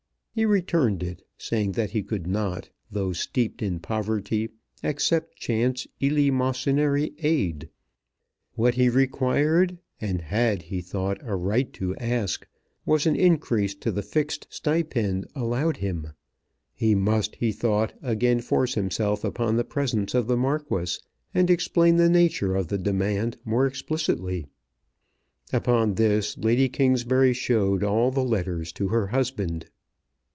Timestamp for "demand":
22.77-23.35